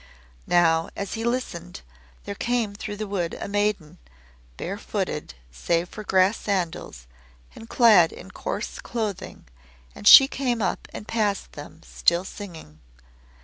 Now, 0.47 0.89
as 0.95 1.13
he 1.13 1.23
listened, 1.23 1.81
there 2.23 2.33
came 2.33 2.73
through 2.73 2.95
the 2.97 3.05
wood 3.05 3.35
a 3.39 3.47
maiden, 3.47 3.99
bare 4.57 4.79
footed, 4.79 5.35
save 5.51 5.89
for 5.89 6.03
grass 6.03 6.37
sandals, 6.37 7.05
and 7.55 7.69
clad 7.69 8.11
in 8.11 8.31
coarse 8.31 8.79
clothing, 8.79 9.45
and 9.93 10.07
she 10.07 10.27
came 10.27 10.59
up 10.59 10.87
and 10.91 11.07
passed 11.07 11.51
them, 11.51 11.81
still 11.85 12.23
singing. 12.25 12.79